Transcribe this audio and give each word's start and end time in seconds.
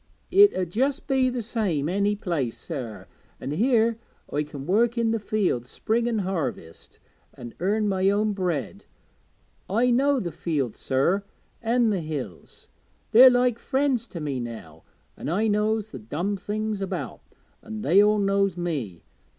'It 0.31 0.51
'ud 0.55 0.71
just 0.71 1.05
be 1.05 1.29
the 1.29 1.43
same 1.43 1.87
any 1.87 2.13
other 2.15 2.21
place, 2.23 2.57
sir, 2.57 3.05
an' 3.39 3.51
here 3.51 3.99
I 4.33 4.41
can 4.41 4.65
work 4.65 4.97
i' 4.97 5.03
the 5.03 5.19
fields, 5.19 5.69
spring 5.69 6.07
and 6.07 6.21
harvest, 6.21 6.99
an' 7.35 7.53
earn 7.59 7.87
my 7.87 8.09
own 8.09 8.33
bread. 8.33 8.85
I 9.69 9.91
know 9.91 10.19
the 10.19 10.31
fields, 10.31 10.79
sir, 10.79 11.23
an' 11.61 11.91
the 11.91 12.01
hills 12.01 12.67
they's 13.11 13.31
like 13.31 13.59
friends 13.59 14.07
to 14.07 14.19
me 14.19 14.39
now, 14.39 14.81
an' 15.15 15.29
I 15.29 15.45
knows 15.45 15.91
the 15.91 15.99
dumb 15.99 16.35
things 16.35 16.81
about, 16.81 17.21
an' 17.61 17.83
they 17.83 18.01
all 18.01 18.17
knows 18.17 18.57
me. 18.57 19.03